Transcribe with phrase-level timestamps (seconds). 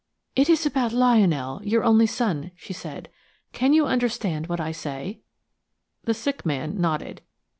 [0.35, 3.07] "It is about Lionel–your only son," she said.
[3.53, 5.19] "Can you understand what I say?"
[6.05, 7.21] The sick man nodded.